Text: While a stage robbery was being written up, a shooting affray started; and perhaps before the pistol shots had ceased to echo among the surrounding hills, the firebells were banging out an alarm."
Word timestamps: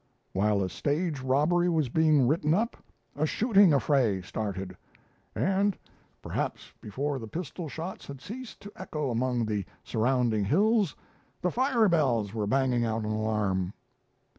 While 0.33 0.63
a 0.63 0.69
stage 0.69 1.19
robbery 1.19 1.69
was 1.69 1.89
being 1.89 2.27
written 2.27 2.55
up, 2.55 2.75
a 3.15 3.27
shooting 3.27 3.71
affray 3.71 4.23
started; 4.23 4.75
and 5.35 5.77
perhaps 6.23 6.73
before 6.81 7.19
the 7.19 7.27
pistol 7.27 7.69
shots 7.69 8.07
had 8.07 8.19
ceased 8.19 8.61
to 8.61 8.71
echo 8.75 9.11
among 9.11 9.45
the 9.45 9.63
surrounding 9.83 10.45
hills, 10.45 10.95
the 11.43 11.51
firebells 11.51 12.33
were 12.33 12.47
banging 12.47 12.83
out 12.83 13.05
an 13.05 13.11
alarm." 13.11 13.73